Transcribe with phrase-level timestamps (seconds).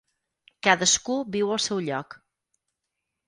[0.67, 2.17] Cadascú viu al seu lloc.